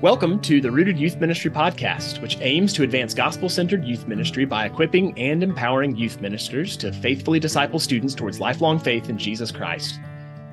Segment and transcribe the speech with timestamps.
[0.00, 4.44] Welcome to the Rooted Youth Ministry Podcast, which aims to advance gospel centered youth ministry
[4.44, 9.50] by equipping and empowering youth ministers to faithfully disciple students towards lifelong faith in Jesus
[9.50, 9.98] Christ.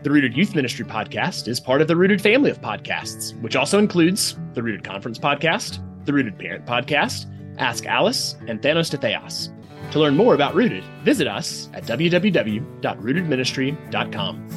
[0.01, 3.77] The Rooted Youth Ministry Podcast is part of the Rooted family of podcasts, which also
[3.77, 7.27] includes the Rooted Conference Podcast, the Rooted Parent Podcast,
[7.59, 9.51] Ask Alice, and Thanos to Theos.
[9.91, 14.49] To learn more about Rooted, visit us at www.rootedministry.com.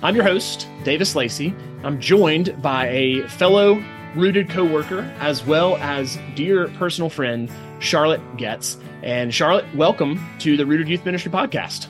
[0.00, 1.52] I'm your host, Davis Lacey.
[1.82, 3.82] I'm joined by a fellow
[4.14, 8.78] rooted coworker, as well as dear personal friend, Charlotte Getz.
[9.02, 11.88] And Charlotte, welcome to the Rooted Youth Ministry Podcast.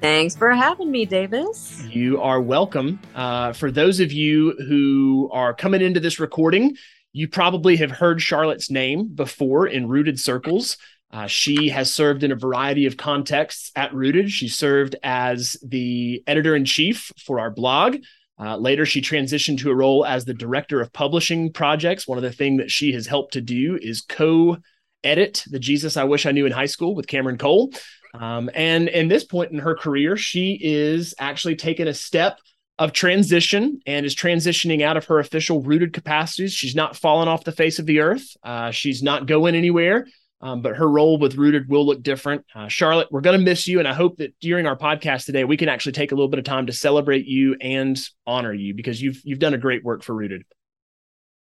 [0.00, 1.82] Thanks for having me, Davis.
[1.90, 3.00] You are welcome.
[3.14, 6.76] Uh, for those of you who are coming into this recording,
[7.12, 10.76] you probably have heard Charlotte's name before in Rooted circles.
[11.10, 14.30] Uh, she has served in a variety of contexts at Rooted.
[14.30, 17.96] She served as the editor in chief for our blog.
[18.40, 22.06] Uh, later, she transitioned to a role as the director of publishing projects.
[22.06, 24.58] One of the things that she has helped to do is co
[25.04, 27.72] edit The Jesus I Wish I Knew in High School with Cameron Cole.
[28.14, 32.38] Um, and in this point in her career, she is actually taking a step
[32.78, 36.52] of transition and is transitioning out of her official rooted capacities.
[36.52, 38.36] She's not fallen off the face of the earth.
[38.42, 40.06] Uh, she's not going anywhere.
[40.40, 42.44] Um, but her role with Rooted will look different.
[42.54, 43.80] Uh, Charlotte, we're going to miss you.
[43.80, 46.38] And I hope that during our podcast today, we can actually take a little bit
[46.38, 50.04] of time to celebrate you and honor you because you've, you've done a great work
[50.04, 50.42] for Rooted.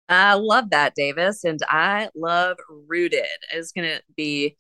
[0.07, 1.43] I love that, Davis.
[1.43, 3.25] And I love Rooted.
[3.52, 4.55] It's going to be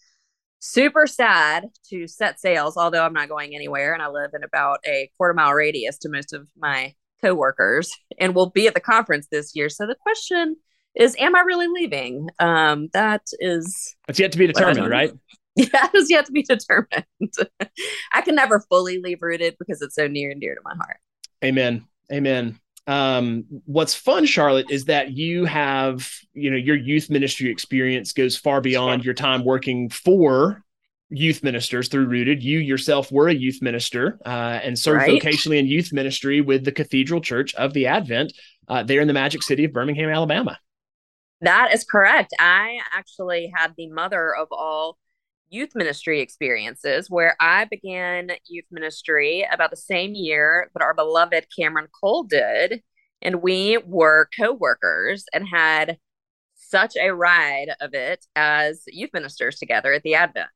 [0.59, 3.93] super sad to set sails, although I'm not going anywhere.
[3.93, 8.35] And I live in about a quarter mile radius to most of my coworkers and
[8.35, 9.69] we'll be at the conference this year.
[9.69, 10.57] So the question
[10.95, 12.29] is am I really leaving?
[12.39, 15.11] Um, that is it's yet to be determined, right?
[15.57, 17.07] Yeah, it's yet to be determined.
[18.13, 20.97] I can never fully leave rooted because it's so near and dear to my heart.
[21.45, 21.85] Amen.
[22.11, 22.59] Amen.
[22.87, 28.35] Um, what's fun, Charlotte, is that you have, you know, your youth ministry experience goes
[28.35, 30.61] far beyond your time working for
[31.09, 32.43] youth ministers through Rooted.
[32.43, 35.21] You yourself were a youth minister uh, and served right.
[35.21, 38.33] vocationally in youth ministry with the Cathedral Church of the Advent
[38.67, 40.59] uh, there in the Magic City of Birmingham, Alabama.
[41.41, 42.33] That is correct.
[42.39, 44.97] I actually had the mother of all
[45.49, 51.45] youth ministry experiences where I began youth ministry about the same year that our beloved
[51.57, 52.81] Cameron Cole did.
[53.21, 55.97] And we were co workers and had
[56.55, 60.49] such a ride of it as youth ministers together at the Advent.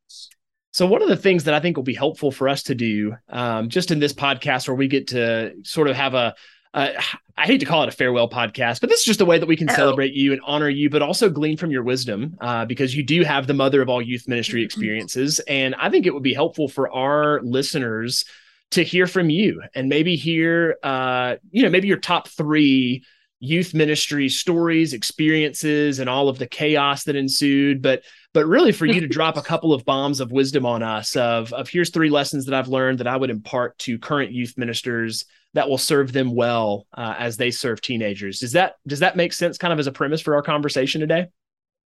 [0.72, 3.16] So, one of the things that I think will be helpful for us to do
[3.30, 6.36] um, just in this podcast, where we get to sort of have a
[6.74, 6.90] uh,
[7.38, 9.48] I hate to call it a farewell podcast, but this is just a way that
[9.48, 9.74] we can oh.
[9.74, 13.24] celebrate you and honor you, but also glean from your wisdom uh, because you do
[13.24, 15.40] have the mother of all youth ministry experiences.
[15.48, 18.26] and I think it would be helpful for our listeners
[18.72, 23.04] to hear from you and maybe hear, uh, you know, maybe your top three
[23.40, 27.82] youth ministry stories, experiences, and all of the chaos that ensued.
[27.82, 28.04] But
[28.34, 31.52] but really for you to drop a couple of bombs of wisdom on us of
[31.54, 35.26] of here's three lessons that I've learned that I would impart to current youth ministers
[35.54, 38.40] that will serve them well uh, as they serve teenagers.
[38.40, 39.58] Does that does that make sense?
[39.58, 41.28] Kind of as a premise for our conversation today.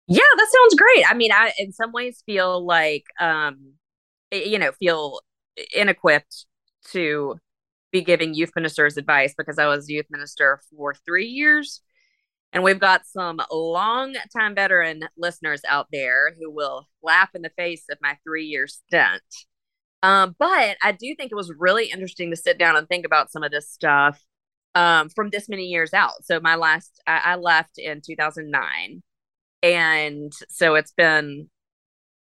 [0.09, 1.05] Yeah, that sounds great.
[1.09, 3.75] I mean, I in some ways feel like um,
[4.31, 5.21] you know feel
[5.77, 6.47] inequipped
[6.91, 7.37] to
[7.93, 11.83] be giving youth ministers advice because I was youth minister for three years.
[12.55, 17.51] And we've got some long time veteran listeners out there who will laugh in the
[17.51, 19.23] face of my three year stint.
[20.03, 23.31] Um, but I do think it was really interesting to sit down and think about
[23.31, 24.21] some of this stuff
[24.75, 26.25] um, from this many years out.
[26.25, 29.03] So my last, I, I left in 2009.
[29.63, 31.49] And so it's been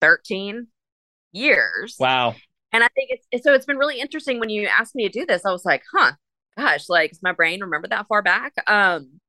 [0.01, 0.67] 13
[1.33, 1.97] years.
[1.99, 2.35] Wow.
[2.71, 5.25] And I think it's, so it's been really interesting when you asked me to do
[5.25, 5.45] this.
[5.45, 6.13] I was like, huh,
[6.57, 8.53] gosh, like, my brain remember that far back?
[8.67, 9.19] Um,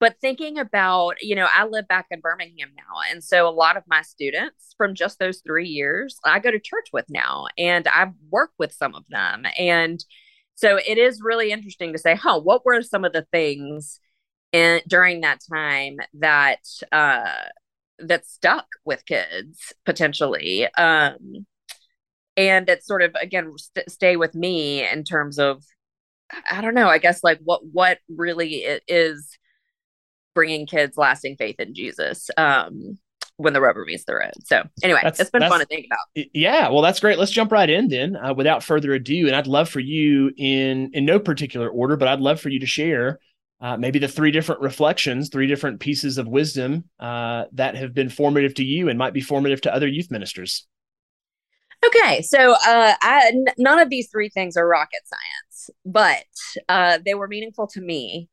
[0.00, 3.00] but thinking about, you know, I live back in Birmingham now.
[3.10, 6.58] And so a lot of my students from just those three years, I go to
[6.58, 9.44] church with now and I've worked with some of them.
[9.58, 10.02] And
[10.54, 14.00] so it is really interesting to say, huh, what were some of the things
[14.52, 16.60] in, during that time that,
[16.90, 17.34] uh,
[17.98, 20.66] that stuck with kids potentially?
[20.74, 21.46] Um,
[22.38, 25.62] and it sort of, again, st- stay with me in terms of,
[26.50, 29.36] I don't know, I guess like what, what really is
[30.34, 32.98] bringing kids lasting faith in Jesus um,
[33.36, 34.32] when the rubber meets the road.
[34.44, 36.26] So anyway, that's, it's been fun to think about.
[36.34, 37.18] Yeah, well, that's great.
[37.18, 39.26] Let's jump right in then, uh, without further ado.
[39.26, 42.60] And I'd love for you, in in no particular order, but I'd love for you
[42.60, 43.18] to share
[43.60, 48.08] uh, maybe the three different reflections, three different pieces of wisdom uh, that have been
[48.08, 50.66] formative to you and might be formative to other youth ministers.
[51.84, 56.24] Okay, so uh, I, n- none of these three things are rocket science, but
[56.68, 58.28] uh, they were meaningful to me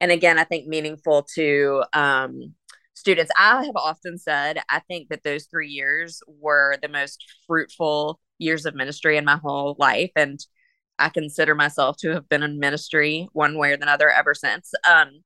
[0.00, 2.54] and again, I think meaningful to um,
[2.94, 3.32] students.
[3.38, 8.66] I have often said I think that those three years were the most fruitful years
[8.66, 10.38] of ministry in my whole life, and
[10.98, 14.72] I consider myself to have been in ministry one way or another ever since.
[14.88, 15.22] Um,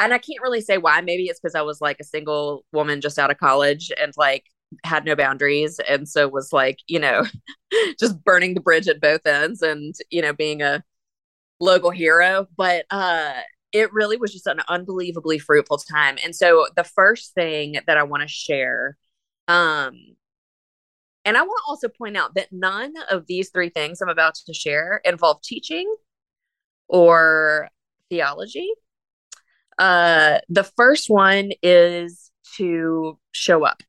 [0.00, 1.00] and I can't really say why.
[1.00, 4.44] Maybe it's because I was like a single woman just out of college and like
[4.84, 7.24] had no boundaries, and so was like you know
[8.00, 10.84] just burning the bridge at both ends, and you know being a
[11.60, 12.46] local hero.
[12.56, 13.32] But uh,
[13.72, 16.16] it really was just an unbelievably fruitful time.
[16.24, 18.96] And so the first thing that I want to share,
[19.46, 19.94] um,
[21.24, 24.36] and I want to also point out that none of these three things I'm about
[24.46, 25.94] to share involve teaching
[26.88, 27.68] or
[28.08, 28.70] theology.
[29.78, 33.82] Uh, the first one is to show up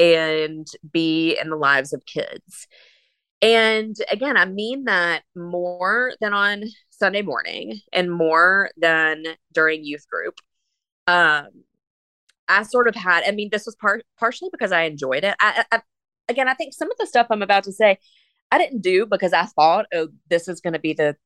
[0.00, 2.66] and be in the lives of kids.
[3.42, 6.64] And again, I mean that more than on
[6.98, 10.34] Sunday morning and more than during youth group.
[11.06, 11.48] Um,
[12.48, 15.34] I sort of had, I mean, this was part partially because I enjoyed it.
[15.40, 15.82] I, I,
[16.28, 17.98] again, I think some of the stuff I'm about to say,
[18.50, 21.16] I didn't do because I thought, oh, this is going to be the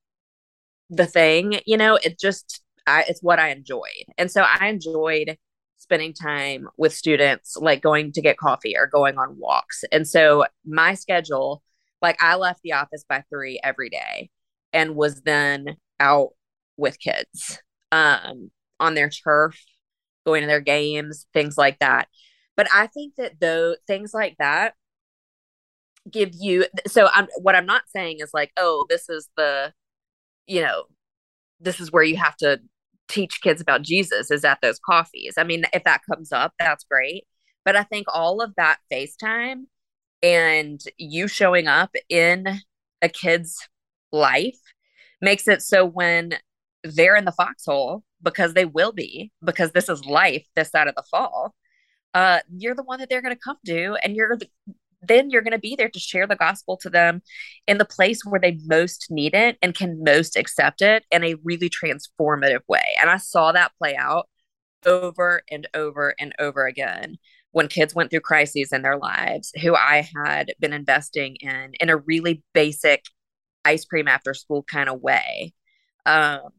[0.89, 1.61] the thing.
[1.67, 5.37] You know, it just, I, it's what I enjoyed, and so I enjoyed
[5.77, 9.85] spending time with students, like going to get coffee or going on walks.
[9.93, 11.63] And so my schedule,
[12.03, 14.31] like I left the office by three every day
[14.73, 16.31] and was then out
[16.77, 17.61] with kids
[17.93, 19.61] um, on their turf,
[20.25, 22.09] going to their games, things like that.
[22.57, 24.75] But I think that though things like that
[26.11, 29.73] give you so I'm what I'm not saying is like, oh, this is the
[30.47, 30.85] you know,
[31.61, 32.61] this is where you have to
[33.09, 35.35] teach kids about Jesus is at those coffees.
[35.37, 37.25] I mean, if that comes up, that's great.
[37.65, 39.65] But I think all of that FaceTime
[40.23, 42.61] and you showing up in
[43.03, 43.69] a kid's
[44.13, 44.59] life
[45.21, 46.35] makes it so when
[46.85, 50.95] they're in the foxhole because they will be because this is life this side of
[50.95, 51.55] the fall
[52.15, 54.49] uh you're the one that they're going to come to and you're the,
[55.03, 57.23] then you're going to be there to share the gospel to them
[57.67, 61.37] in the place where they most need it and can most accept it in a
[61.43, 62.85] really transformative way.
[63.01, 64.29] And i saw that play out
[64.87, 67.19] over and over and over again
[67.53, 71.91] when kids went through crises in their lives who i had been investing in in
[71.91, 73.05] a really basic
[73.65, 75.55] ice cream after school kind of way.
[76.07, 76.51] Um,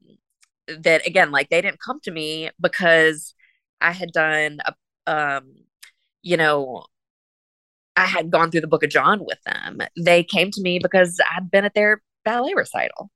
[0.68, 3.33] that again, like they didn't come to me because
[3.81, 4.74] I had done a,
[5.07, 5.56] um,
[6.21, 6.86] you know,
[7.95, 9.81] I had gone through the book of John with them.
[10.00, 13.12] They came to me because I'd been at their ballet recital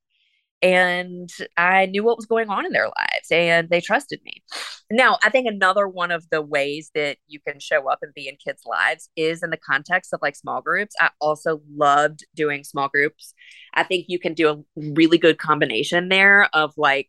[0.62, 4.42] and I knew what was going on in their lives and they trusted me.
[4.90, 8.28] Now, I think another one of the ways that you can show up and be
[8.28, 10.94] in kids' lives is in the context of like small groups.
[11.00, 13.34] I also loved doing small groups.
[13.74, 17.08] I think you can do a really good combination there of like,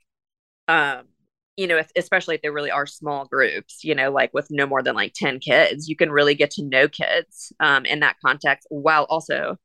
[0.67, 1.03] um,
[1.55, 4.67] you know, if, especially if there really are small groups, you know, like with no
[4.67, 8.17] more than like 10 kids, you can really get to know kids um, in that
[8.23, 9.57] context while also,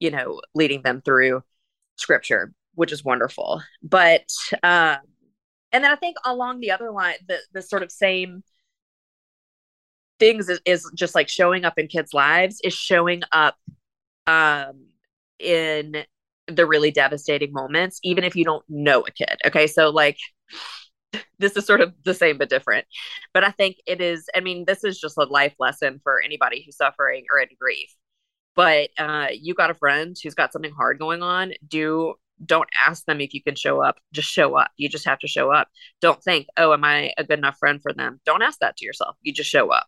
[0.00, 1.42] you know, leading them through
[1.96, 3.62] scripture which is wonderful.
[3.82, 4.26] But
[4.62, 4.98] um,
[5.72, 8.42] and then I think along the other line, the the sort of same
[10.18, 13.56] things is, is just like showing up in kids' lives is showing up
[14.26, 14.86] um
[15.40, 16.04] in
[16.46, 19.36] the really devastating moments, even if you don't know a kid.
[19.46, 20.18] Okay, so like
[21.38, 22.86] this is sort of the same but different.
[23.32, 26.62] But I think it is, I mean, this is just a life lesson for anybody
[26.64, 27.94] who's suffering or in grief.
[28.54, 32.14] But uh, you got a friend who's got something hard going on, do
[32.44, 33.98] don't ask them if you can show up.
[34.12, 34.70] Just show up.
[34.76, 35.68] You just have to show up.
[36.00, 38.20] Don't think, oh, am I a good enough friend for them?
[38.24, 39.16] Don't ask that to yourself.
[39.22, 39.86] You just show up.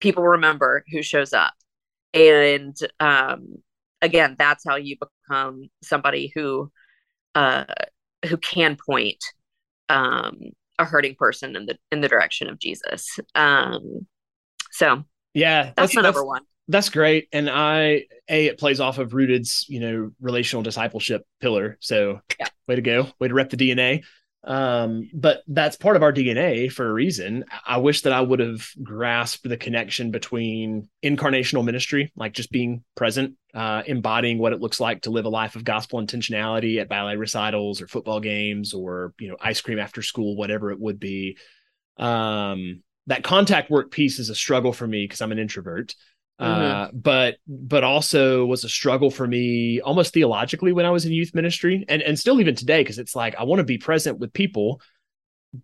[0.00, 1.54] People remember who shows up.
[2.14, 3.56] And um,
[4.00, 6.70] again, that's how you become somebody who
[7.34, 7.64] uh,
[8.26, 9.22] who can point
[9.88, 10.38] um,
[10.78, 13.18] a hurting person in the in the direction of Jesus.
[13.34, 14.06] Um,
[14.70, 17.28] so yeah, that's, that's number that's, one that's great.
[17.32, 21.76] And i a it plays off of rooted's you know relational discipleship pillar.
[21.80, 22.46] So yeah.
[22.66, 23.08] way to go.
[23.18, 24.02] Way to rep the dna
[24.44, 27.44] um, but that's part of our dna for a reason.
[27.64, 32.82] I wish that i would have grasped the connection between incarnational ministry like just being
[32.96, 36.88] present uh, embodying what it looks like to live a life of gospel intentionality at
[36.88, 40.98] ballet recitals or football games or you know ice cream after school whatever it would
[40.98, 41.36] be.
[41.98, 45.94] Um, that contact work piece is a struggle for me because i'm an introvert
[46.40, 46.62] Mm-hmm.
[46.62, 51.12] Uh, but but also was a struggle for me almost theologically when I was in
[51.12, 54.18] youth ministry and and still even today because it's like I want to be present
[54.18, 54.80] with people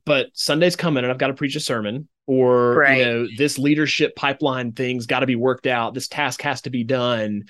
[0.05, 2.99] but Sunday's coming and I've got to preach a sermon or right.
[2.99, 6.71] you know this leadership pipeline thing's got to be worked out this task has to
[6.71, 7.45] be done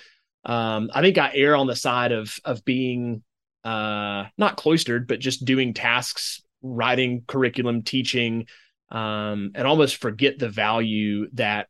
[0.45, 3.23] um, I think I err on the side of of being
[3.65, 8.47] uh, not cloistered but just doing tasks writing curriculum, teaching,
[8.91, 11.69] um, and almost forget the value that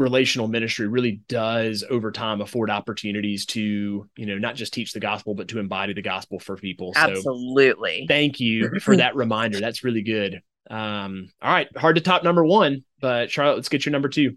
[0.00, 5.00] relational ministry really does over time afford opportunities to you know not just teach the
[5.00, 6.92] gospel but to embody the gospel for people.
[6.96, 8.06] Absolutely.
[8.08, 9.60] so thank you for that reminder.
[9.60, 10.40] That's really good.
[10.70, 11.68] Um all right.
[11.76, 14.36] Hard to top number one but charlotte let's get your number two.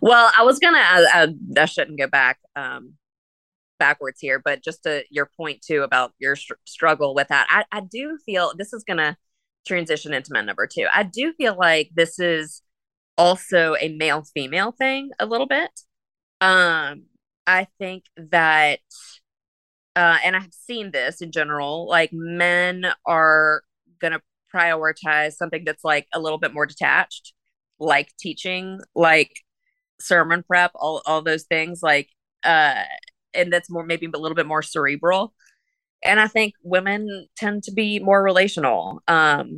[0.00, 2.94] Well i was gonna i, I, I shouldn't go back um
[3.80, 7.64] backwards here but just to your point too about your str- struggle with that I,
[7.76, 9.16] I do feel this is gonna
[9.66, 10.86] transition into my number two.
[10.92, 12.62] I do feel like this is
[13.16, 15.70] also a male female thing a little bit.
[16.40, 17.04] Um,
[17.46, 18.80] I think that,
[19.96, 23.62] uh, and I've seen this in general, like men are
[24.00, 24.22] going to
[24.54, 27.34] prioritize something that's like a little bit more detached,
[27.78, 29.32] like teaching, like
[30.00, 32.08] sermon prep, all, all those things, like,
[32.44, 32.82] uh,
[33.34, 35.34] and that's more maybe a little bit more cerebral.
[36.02, 39.02] And I think women tend to be more relational.
[39.06, 39.56] Um,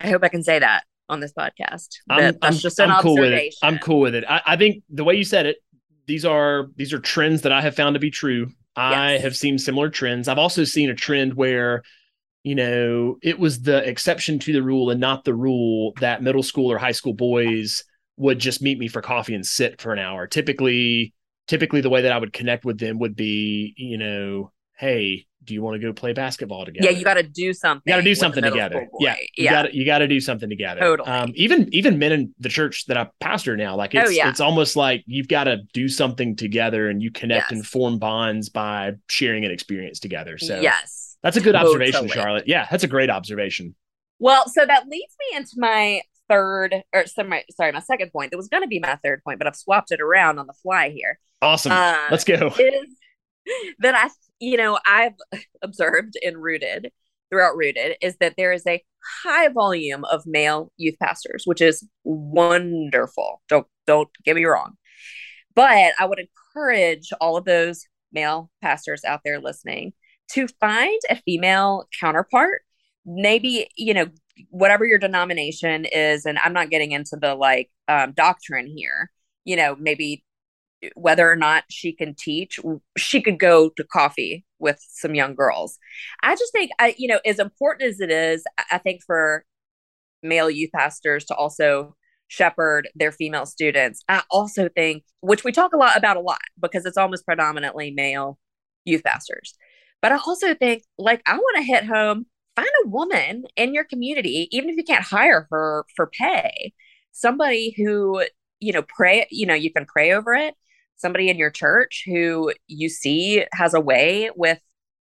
[0.00, 1.88] I hope I can say that on this podcast.
[2.08, 3.02] I'm, that's I'm, just an I'm.
[3.02, 3.54] Cool with it.
[3.62, 4.24] I'm cool with it.
[4.28, 5.56] I, I, think the way you said it,
[6.06, 8.50] these are these are trends that I have found to be true.
[8.76, 9.22] I yes.
[9.22, 10.28] have seen similar trends.
[10.28, 11.82] I've also seen a trend where,
[12.44, 16.44] you know, it was the exception to the rule and not the rule that middle
[16.44, 17.82] school or high school boys
[18.16, 20.26] would just meet me for coffee and sit for an hour.
[20.26, 21.12] Typically,
[21.48, 25.54] typically the way that I would connect with them would be, you know, hey, do
[25.54, 26.90] you want to go play basketball together?
[26.90, 27.82] Yeah, you got to do something.
[27.86, 28.86] You got to do something together.
[29.00, 29.62] Yeah, you yeah.
[29.62, 30.80] got you got to do something together.
[30.80, 31.08] Totally.
[31.08, 34.28] Um, even even men in the church that I pastor now, like it's oh, yeah.
[34.28, 37.52] it's almost like you've got to do something together, and you connect yes.
[37.52, 40.38] and form bonds by sharing an experience together.
[40.38, 42.08] So yes, that's a good observation.
[42.08, 42.44] Charlotte.
[42.46, 43.74] Yeah, that's a great observation.
[44.18, 48.32] Well, so that leads me into my third or sorry, sorry, my second point.
[48.32, 50.54] That was going to be my third point, but I've swapped it around on the
[50.54, 51.18] fly here.
[51.40, 51.72] Awesome.
[51.72, 52.52] Uh, Let's go.
[52.58, 52.96] Is
[53.78, 55.14] that I you know, I've
[55.62, 56.90] observed and rooted
[57.30, 58.82] throughout Rooted is that there is a
[59.22, 63.42] high volume of male youth pastors, which is wonderful.
[63.48, 64.76] Don't don't get me wrong.
[65.54, 69.92] But I would encourage all of those male pastors out there listening
[70.32, 72.62] to find a female counterpart.
[73.04, 74.06] Maybe, you know,
[74.50, 79.10] whatever your denomination is, and I'm not getting into the like um, doctrine here,
[79.44, 80.22] you know, maybe
[80.94, 82.58] whether or not she can teach
[82.96, 85.78] she could go to coffee with some young girls.
[86.22, 89.44] I just think i you know as important as it is i think for
[90.22, 91.96] male youth pastors to also
[92.28, 96.40] shepherd their female students i also think which we talk a lot about a lot
[96.60, 98.38] because it's almost predominantly male
[98.84, 99.54] youth pastors.
[100.02, 103.84] But i also think like i want to hit home find a woman in your
[103.84, 106.72] community even if you can't hire her for pay
[107.12, 108.22] somebody who
[108.60, 110.54] you know pray you know you can pray over it
[110.98, 114.58] somebody in your church who you see has a way with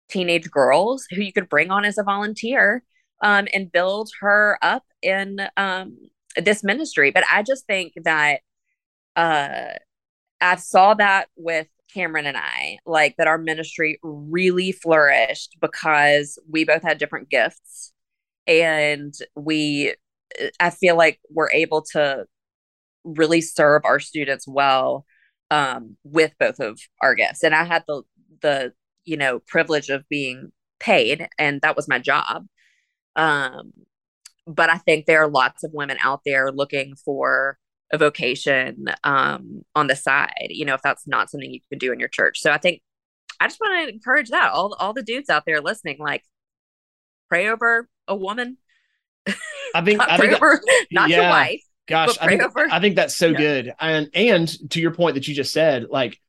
[0.10, 2.84] teenage girls who you could bring on as a volunteer
[3.24, 5.98] um, and build her up in um,
[6.36, 7.12] this ministry.
[7.12, 8.42] But I just think that
[9.16, 9.74] uh,
[10.40, 16.64] I saw that with Cameron and I, like that our ministry really flourished because we
[16.64, 17.94] both had different gifts.
[18.46, 19.96] And we,
[20.60, 22.26] I feel like we're able to
[23.04, 25.06] really serve our students well
[25.52, 27.44] um, with both of our gifts.
[27.44, 28.04] And I had the
[28.42, 28.74] the
[29.06, 32.46] you know privilege of being paid, and that was my job.
[33.16, 33.74] Um,
[34.46, 37.58] but I think there are lots of women out there looking for
[37.92, 40.48] a vocation um, on the side.
[40.50, 42.40] You know, if that's not something you can do in your church.
[42.40, 42.82] So I think
[43.40, 46.24] I just want to encourage that all all the dudes out there listening, like
[47.30, 48.58] pray over a woman.
[49.76, 50.62] I think not I think over,
[50.92, 51.22] not yeah.
[51.22, 51.62] your wife.
[51.88, 53.38] Gosh, I think, I think that's so yeah.
[53.38, 53.74] good.
[53.80, 56.20] And and to your point that you just said, like,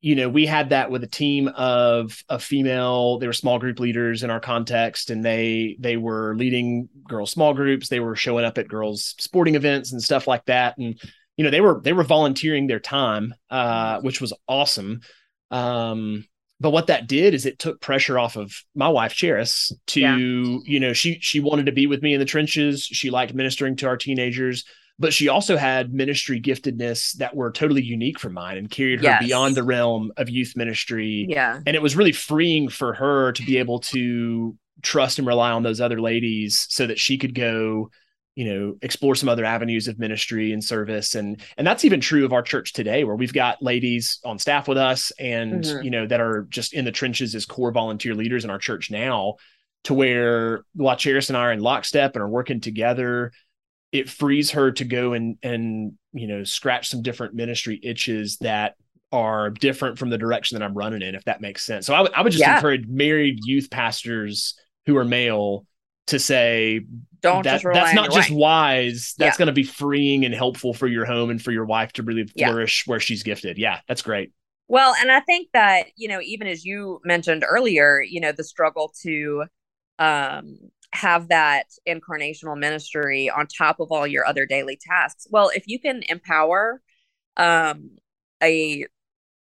[0.00, 3.78] you know, we had that with a team of a female, they were small group
[3.78, 8.44] leaders in our context, and they they were leading girls' small groups, they were showing
[8.44, 10.76] up at girls' sporting events and stuff like that.
[10.76, 11.00] And,
[11.36, 15.02] you know, they were they were volunteering their time, uh, which was awesome.
[15.50, 16.24] Um,
[16.58, 20.16] but what that did is it took pressure off of my wife Cheris to, yeah.
[20.16, 22.82] you know, she she wanted to be with me in the trenches.
[22.82, 24.64] She liked ministering to our teenagers
[25.00, 29.06] but she also had ministry giftedness that were totally unique from mine and carried her
[29.06, 29.24] yes.
[29.24, 31.26] beyond the realm of youth ministry.
[31.28, 31.58] Yeah.
[31.66, 35.62] And it was really freeing for her to be able to trust and rely on
[35.62, 37.90] those other ladies so that she could go
[38.36, 42.24] you know explore some other avenues of ministry and service and and that's even true
[42.24, 45.82] of our church today where we've got ladies on staff with us and mm-hmm.
[45.82, 48.90] you know that are just in the trenches as core volunteer leaders in our church
[48.90, 49.34] now
[49.84, 50.64] to where
[50.96, 53.32] Charis and I are in lockstep and are working together
[53.92, 58.74] it frees her to go and and you know scratch some different ministry itches that
[59.12, 61.86] are different from the direction that I'm running in, if that makes sense.
[61.86, 62.56] So I, w- I would just yeah.
[62.56, 64.54] encourage married youth pastors
[64.86, 65.66] who are male
[66.08, 66.80] to say
[67.22, 68.36] don't that, that's not just wife.
[68.38, 69.38] wise that's Yeah.
[69.38, 72.28] going to be freeing and helpful for your home and for your wife to really
[72.34, 72.46] Yeah.
[72.46, 74.32] flourish where she's gifted yeah that's great
[74.68, 78.44] Well, and I think that, you know, even as you mentioned earlier, you know, the
[78.44, 79.44] struggle to
[79.98, 80.58] um
[80.92, 85.26] have that incarnational ministry on top of all your other daily tasks.
[85.30, 86.82] Well, if you can empower
[87.36, 87.90] um
[88.42, 88.86] a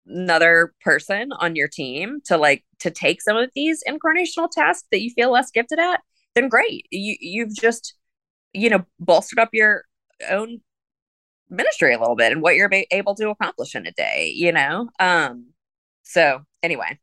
[0.06, 5.02] another person on your team to like to take some of these incarnational tasks that
[5.02, 6.02] you feel less gifted at,
[6.36, 6.86] then great.
[6.92, 7.96] You you've just
[8.54, 9.84] you know bolstered up your
[10.30, 10.62] own
[11.50, 14.90] ministry a little bit and what you're able to accomplish in a day, you know?
[15.00, 15.48] Um,
[16.04, 17.00] so anyway,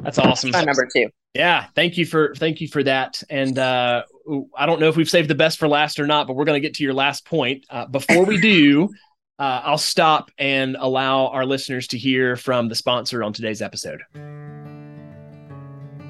[0.00, 1.08] that's awesome my number two.
[1.34, 4.02] Yeah thank you for thank you for that and uh
[4.56, 6.60] i don't know if we've saved the best for last or not but we're going
[6.60, 8.88] to get to your last point uh, before we do
[9.38, 14.02] uh, i'll stop and allow our listeners to hear from the sponsor on today's episode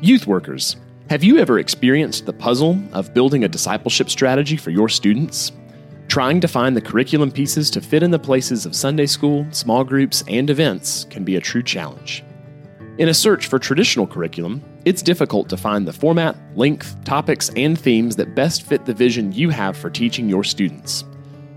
[0.05, 0.77] Youth workers,
[1.09, 5.51] have you ever experienced the puzzle of building a discipleship strategy for your students?
[6.09, 9.83] Trying to find the curriculum pieces to fit in the places of Sunday school, small
[9.83, 12.23] groups, and events can be a true challenge.
[12.99, 17.79] In a search for traditional curriculum, it's difficult to find the format, length, topics, and
[17.79, 21.05] themes that best fit the vision you have for teaching your students.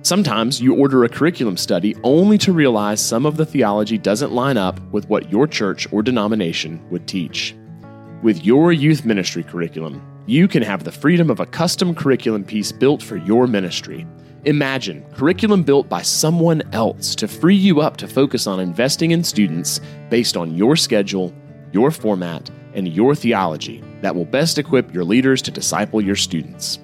[0.02, 4.56] Sometimes you order a curriculum study only to realize some of the theology doesn't line
[4.56, 7.54] up with what your church or denomination would teach.
[8.24, 12.72] With your youth ministry curriculum, you can have the freedom of a custom curriculum piece
[12.72, 14.08] built for your ministry.
[14.46, 19.24] Imagine curriculum built by someone else to free you up to focus on investing in
[19.24, 21.34] students based on your schedule,
[21.74, 26.80] your format, and your theology that will best equip your leaders to disciple your students.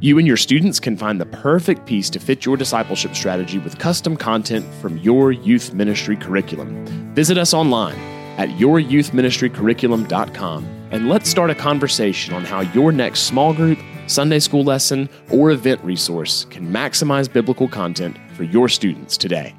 [0.00, 3.78] You and your students can find the perfect piece to fit your discipleship strategy with
[3.78, 6.84] custom content from your youth ministry curriculum.
[7.14, 7.98] Visit us online
[8.38, 14.64] at youryouthministrycurriculum.com and let's start a conversation on how your next small group, Sunday school
[14.64, 19.54] lesson, or event resource can maximize biblical content for your students today.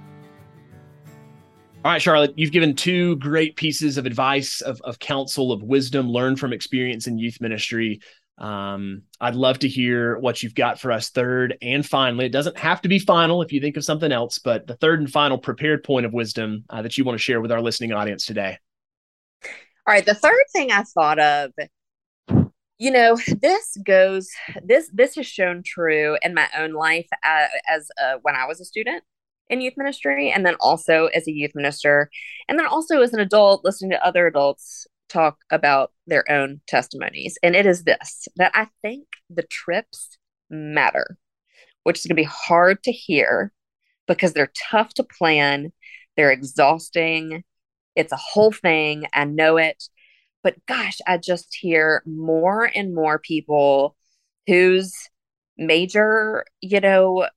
[1.86, 6.10] All right, Charlotte, you've given two great pieces of advice, of, of counsel, of wisdom
[6.10, 8.02] learned from experience in youth ministry.
[8.38, 12.26] Um, I'd love to hear what you've got for us third and finally.
[12.26, 15.00] It doesn't have to be final if you think of something else, but the third
[15.00, 17.94] and final prepared point of wisdom uh, that you want to share with our listening
[17.94, 18.58] audience today.
[19.46, 20.06] All right.
[20.06, 21.52] The third thing I thought of,
[22.78, 24.30] you know, this goes,
[24.62, 28.60] this, this has shown true in my own life uh, as uh, when I was
[28.60, 29.02] a student
[29.50, 32.10] in youth ministry and then also as a youth minister
[32.48, 37.38] and then also as an adult listening to other adults talk about their own testimonies.
[37.42, 40.18] And it is this that i think the trips
[40.50, 41.18] matter
[41.84, 43.52] which is going to be hard to hear
[44.08, 45.72] because they're tough to plan
[46.16, 47.44] they're exhausting
[47.96, 49.84] it's a whole thing i know it.
[50.44, 53.96] But gosh i just hear more and more people
[54.48, 54.94] whose
[55.58, 57.28] major you know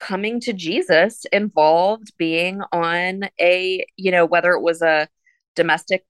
[0.00, 5.08] coming to Jesus involved being on a, you know, whether it was a
[5.54, 6.04] domestic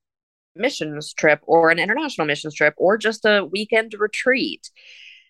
[0.55, 4.69] missions trip or an international missions trip or just a weekend retreat.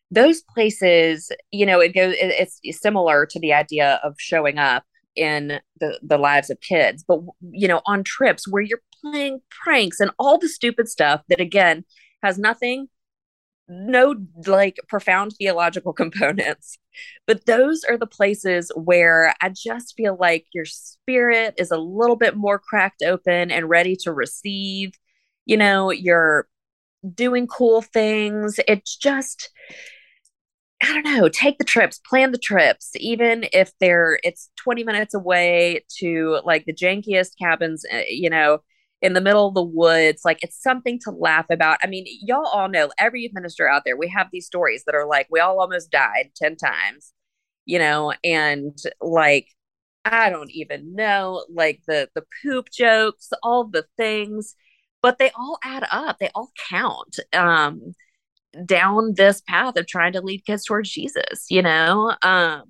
[0.09, 4.83] Those places, you know, it goes, it's similar to the idea of showing up
[5.15, 7.19] in the, the lives of kids, but,
[7.51, 11.83] you know, on trips where you're playing pranks and all the stupid stuff that, again,
[12.23, 12.87] has nothing
[13.71, 14.15] no
[14.47, 16.77] like profound theological components
[17.25, 22.17] but those are the places where i just feel like your spirit is a little
[22.17, 24.91] bit more cracked open and ready to receive
[25.45, 26.47] you know you're
[27.13, 28.59] doing cool things.
[28.67, 29.49] It's just
[30.83, 35.13] i don't know take the trips plan the trips even if they're it's 20 minutes
[35.13, 38.57] away to like the jankiest cabins uh, you know
[39.01, 40.21] in the middle of the woods.
[40.25, 41.79] Like it's something to laugh about.
[41.83, 44.95] I mean, y'all all know every youth minister out there, we have these stories that
[44.95, 47.13] are like, we all almost died 10 times,
[47.65, 49.47] you know, and like,
[50.05, 54.55] I don't even know, like the the poop jokes, all the things,
[55.01, 56.17] but they all add up.
[56.19, 57.93] They all count um
[58.65, 62.15] down this path of trying to lead kids towards Jesus, you know?
[62.23, 62.63] Um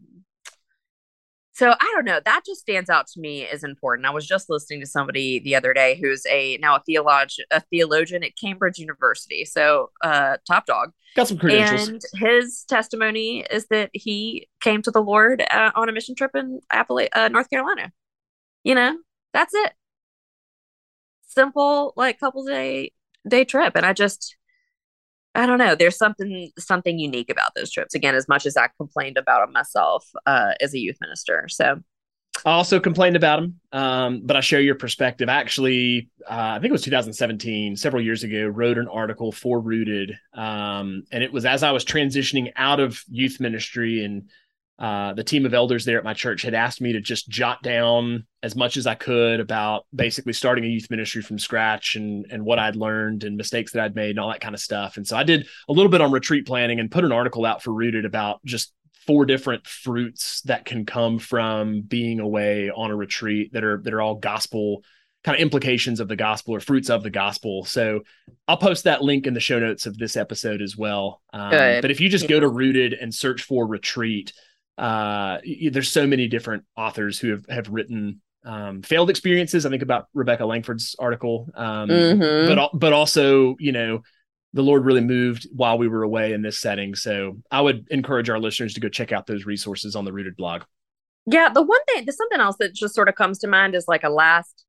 [1.62, 2.20] so I don't know.
[2.26, 4.08] That just stands out to me as important.
[4.08, 7.62] I was just listening to somebody the other day who's a now a theologian, a
[7.62, 9.46] theologian at Cambridge University.
[9.46, 10.90] So uh, top dog.
[11.16, 11.88] Got some credentials.
[11.88, 16.32] And his testimony is that he came to the Lord uh, on a mission trip
[16.34, 17.92] in Appala- uh, North Carolina.
[18.64, 18.98] You know,
[19.32, 19.74] that's it.
[21.28, 22.92] Simple, like couple day
[23.28, 24.36] day trip, and I just
[25.34, 25.76] I don't know.
[25.76, 27.96] There's something something unique about those trips.
[27.96, 31.48] Again, as much as I complained about them myself uh, as a youth minister.
[31.48, 31.82] So
[32.46, 35.30] I also complained about them, um, but I share your perspective.
[35.30, 40.18] Actually, uh, I think it was 2017, several years ago, wrote an article for Rooted,
[40.34, 44.30] um, and it was as I was transitioning out of youth ministry and
[44.82, 47.62] uh, the team of elders there at my church had asked me to just jot
[47.62, 52.26] down as much as I could about basically starting a youth ministry from scratch and
[52.32, 54.98] and what I'd learned and mistakes that I'd made and all that kind of stuff.
[54.98, 57.62] And so I did a little bit on retreat planning and put an article out
[57.62, 58.74] for Rooted about just
[59.06, 63.94] four different fruits that can come from being away on a retreat that are that
[63.94, 64.84] are all gospel
[65.24, 67.66] kind of implications of the gospel or fruits of the gospel.
[67.66, 68.02] So
[68.48, 71.22] I'll post that link in the show notes of this episode as well.
[71.32, 74.34] Um, but if you just go to Rooted and search for retreat,
[74.82, 75.38] uh,
[75.72, 79.64] there's so many different authors who have, have written um, failed experiences.
[79.64, 82.54] I think about Rebecca Langford's article, um, mm-hmm.
[82.54, 84.02] but but also you know
[84.54, 86.96] the Lord really moved while we were away in this setting.
[86.96, 90.36] So I would encourage our listeners to go check out those resources on the Rooted
[90.36, 90.64] blog.
[91.28, 93.86] Yeah, the one thing, there's something else that just sort of comes to mind is
[93.88, 94.66] like a last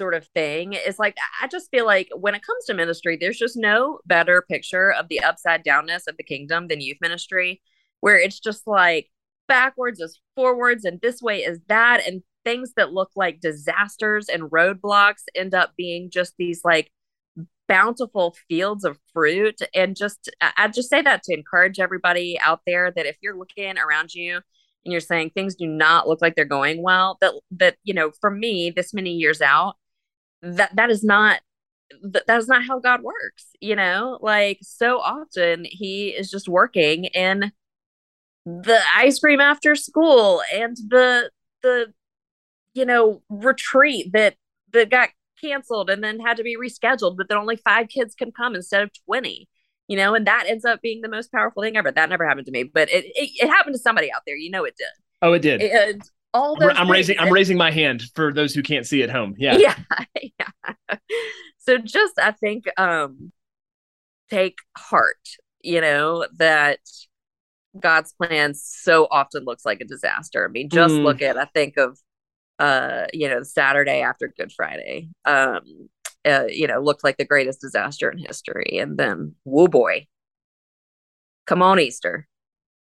[0.00, 3.36] sort of thing is like I just feel like when it comes to ministry, there's
[3.36, 7.60] just no better picture of the upside downness of the kingdom than youth ministry,
[7.98, 9.10] where it's just like
[9.50, 14.44] backwards is forwards and this way is that and things that look like disasters and
[14.44, 16.92] roadblocks end up being just these like
[17.66, 19.58] bountiful fields of fruit.
[19.74, 23.76] And just i just say that to encourage everybody out there that if you're looking
[23.76, 24.36] around you
[24.84, 28.12] and you're saying things do not look like they're going well that that you know
[28.20, 29.74] for me this many years out
[30.42, 31.40] that that is not
[32.02, 34.18] that, that is not how god works you know?
[34.20, 37.52] Like so often he is just working in
[38.46, 41.30] the ice cream after school and the
[41.62, 41.92] the
[42.74, 44.36] you know retreat that
[44.72, 48.30] that got canceled and then had to be rescheduled but then only five kids can
[48.32, 49.48] come instead of 20
[49.88, 51.90] you know and that ends up being the most powerful thing ever.
[51.90, 54.36] That never happened to me but it it, it happened to somebody out there.
[54.36, 54.86] You know it did.
[55.22, 55.62] Oh it did.
[55.62, 59.10] And all those i'm, raising i'm raising my hand for those who can't see at
[59.10, 59.34] home.
[59.38, 59.56] Yeah.
[59.56, 59.76] Yeah
[60.38, 60.96] yeah.
[61.58, 63.32] So just i think um
[64.30, 65.28] take heart
[65.62, 66.78] you know that
[67.78, 70.44] God's plan so often looks like a disaster.
[70.44, 71.04] I mean, just mm.
[71.04, 71.98] look at I think of
[72.60, 75.08] uh, you know, Saturday after Good Friday.
[75.24, 75.88] Um,
[76.26, 78.78] uh, you know, looked like the greatest disaster in history.
[78.78, 80.06] And then woo boy.
[81.46, 82.28] Come on, Easter.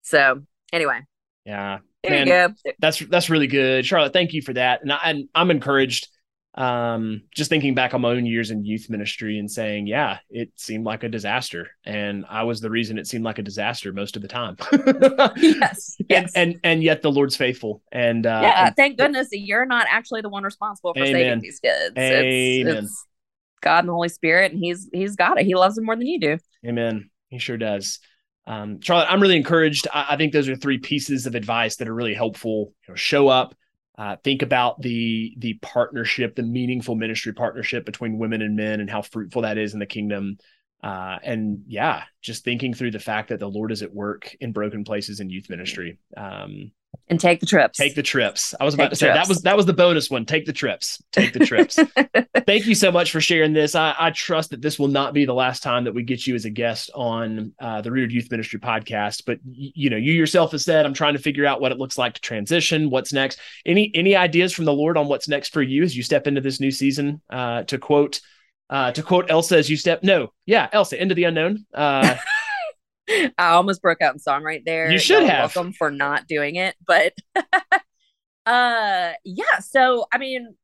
[0.03, 1.03] So anyway.
[1.45, 1.79] Yeah.
[2.03, 3.87] There Man, That's that's really good.
[3.87, 4.83] Charlotte, thank you for that.
[4.83, 6.09] And, I, and I'm encouraged
[6.59, 10.51] um, just thinking back on my own years in youth ministry and saying, yeah, it
[10.57, 11.71] seemed like a disaster.
[11.85, 14.57] And I was the reason it seemed like a disaster most of the time.
[15.37, 16.33] yes, yes.
[16.35, 17.81] And, and, and yet the Lord's faithful.
[17.93, 21.13] And uh, yeah, and, thank goodness you're not actually the one responsible for amen.
[21.13, 21.93] saving these kids.
[21.97, 22.77] Amen.
[22.77, 23.07] It's, it's
[23.61, 25.47] God and the Holy Spirit, and He's He's got it.
[25.47, 26.39] He loves them more than you do.
[26.67, 27.09] Amen.
[27.29, 28.01] He sure does.
[28.49, 29.87] Um, Charlotte, I'm really encouraged.
[29.93, 32.73] I, I think those are three pieces of advice that are really helpful.
[32.89, 33.55] You know, show up,
[33.99, 38.89] uh, think about the the partnership, the meaningful ministry partnership between women and men, and
[38.89, 40.39] how fruitful that is in the kingdom.
[40.85, 44.53] Uh, and yeah, just thinking through the fact that the Lord is at work in
[44.53, 45.99] broken places in youth ministry.
[46.17, 46.71] Um,
[47.11, 47.79] and take the trips.
[47.79, 48.55] Take the trips.
[48.59, 49.19] I was about to say trips.
[49.19, 50.27] that was that was the bonus one.
[50.27, 51.03] Take the trips.
[51.13, 51.79] Take the trips.
[52.47, 53.75] Thank you so much for sharing this.
[53.75, 56.35] I, I, trust that this will not be the last time that we get you
[56.35, 59.23] as a guest on uh, the Rooted Youth Ministry podcast.
[59.27, 61.79] But y- you know, you yourself have said, I'm trying to figure out what it
[61.79, 62.91] looks like to transition.
[62.91, 63.39] What's next?
[63.65, 66.41] Any any ideas from the Lord on what's next for you as you step into
[66.41, 67.23] this new season?
[67.31, 68.21] Uh, to quote,
[68.71, 70.03] uh, to quote Elsa, as you step.
[70.03, 71.65] No, yeah, Elsa, into the unknown.
[73.39, 74.91] I almost broke out in song right there.
[74.91, 75.55] You should You're have.
[75.55, 77.15] Welcome for not doing it, but
[78.47, 79.59] uh, yeah.
[79.61, 80.55] So I mean,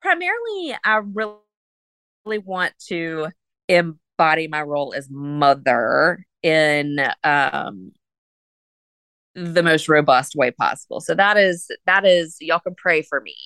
[0.00, 1.34] primarily, I really,
[2.24, 3.28] really want to
[3.68, 7.92] embody my role as mother in um
[9.34, 11.00] the most robust way possible.
[11.00, 13.36] So that is that is y'all can pray for me.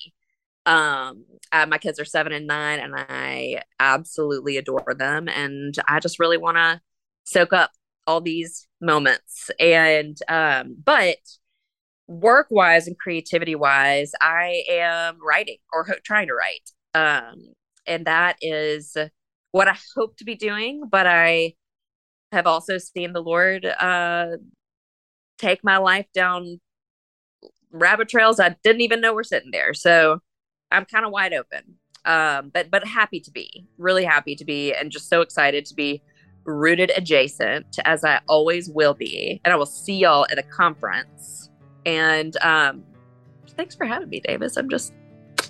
[0.65, 1.25] Um,
[1.67, 6.37] my kids are seven and nine, and I absolutely adore them, and I just really
[6.37, 6.81] want to
[7.23, 7.69] soak up
[8.07, 9.49] all these moments.
[9.59, 11.17] And um but
[12.07, 16.69] work wise and creativity wise i am writing or ho- trying to write.
[16.93, 17.53] Um
[17.87, 18.95] and that is
[19.51, 21.53] what i hope to be doing but i
[22.31, 24.27] have also seen the lord uh
[25.37, 26.59] take my life down
[27.71, 29.73] rabbit trails i didn't even know were sitting there.
[29.73, 30.19] So
[30.71, 31.75] i'm kind of wide open.
[32.05, 35.75] Um but but happy to be really happy to be and just so excited to
[35.75, 36.01] be
[36.45, 39.41] rooted adjacent as I always will be.
[39.43, 41.49] And I will see y'all at a conference.
[41.85, 42.83] And um,
[43.49, 44.57] thanks for having me, Davis.
[44.57, 44.93] I'm just,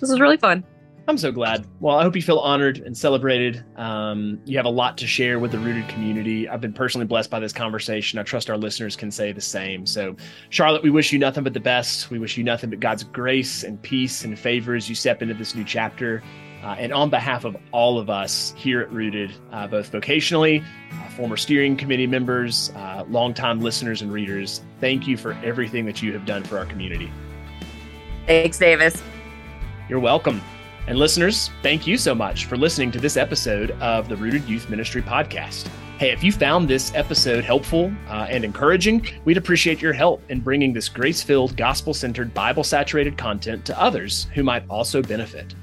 [0.00, 0.64] this is really fun.
[1.08, 1.64] I'm so glad.
[1.78, 3.64] Well, I hope you feel honored and celebrated.
[3.76, 6.48] Um, you have a lot to share with the rooted community.
[6.48, 8.18] I've been personally blessed by this conversation.
[8.18, 9.86] I trust our listeners can say the same.
[9.86, 10.16] So,
[10.50, 12.10] Charlotte, we wish you nothing but the best.
[12.10, 15.34] We wish you nothing but God's grace and peace and favor as you step into
[15.34, 16.24] this new chapter.
[16.66, 21.08] Uh, and on behalf of all of us here at Rooted, uh, both vocationally, uh,
[21.10, 26.12] former steering committee members, uh, longtime listeners and readers, thank you for everything that you
[26.12, 27.08] have done for our community.
[28.26, 29.00] Thanks, Davis.
[29.88, 30.42] You're welcome.
[30.88, 34.68] And listeners, thank you so much for listening to this episode of the Rooted Youth
[34.68, 35.68] Ministry podcast.
[35.98, 40.40] Hey, if you found this episode helpful uh, and encouraging, we'd appreciate your help in
[40.40, 45.54] bringing this grace filled, gospel centered, Bible saturated content to others who might also benefit.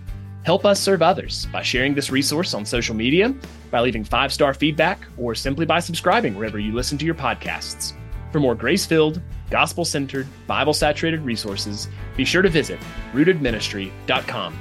[0.44, 3.34] Help us serve others by sharing this resource on social media,
[3.72, 7.94] by leaving five star feedback, or simply by subscribing wherever you listen to your podcasts.
[8.32, 12.80] For more grace filled, gospel centered, Bible saturated resources, be sure to visit
[13.14, 14.58] rootedministry.com.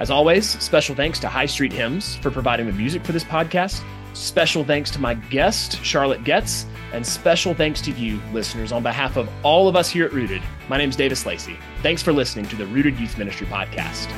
[0.00, 3.84] As always, special thanks to High Street Hymns for providing the music for this podcast.
[4.14, 9.16] Special thanks to my guest, Charlotte Getz, and special thanks to you, listeners, on behalf
[9.16, 10.42] of all of us here at Rooted.
[10.68, 11.56] My name is Davis Lacey.
[11.82, 14.08] Thanks for listening to the Rooted Youth Ministry Podcast.